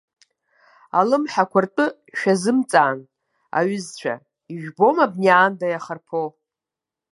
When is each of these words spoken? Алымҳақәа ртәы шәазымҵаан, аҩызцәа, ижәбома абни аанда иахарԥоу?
Алымҳақәа 0.99 1.59
ртәы 1.63 1.85
шәазымҵаан, 2.17 2.99
аҩызцәа, 3.57 4.13
ижәбома 4.53 5.03
абни 5.05 5.29
аанда 5.35 5.67
иахарԥоу? 5.69 6.27